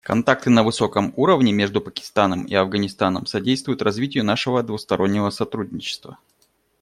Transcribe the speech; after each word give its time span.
Контакты 0.03 0.49
на 0.49 0.63
высоком 0.63 1.13
уровне 1.15 1.51
между 1.53 1.79
Пакистаном 1.79 2.45
и 2.45 2.55
Афганистаном 2.55 3.27
содействуют 3.27 3.83
развитию 3.83 4.23
нашего 4.25 4.63
двустороннего 4.63 5.29
сотрудничества. 5.29 6.17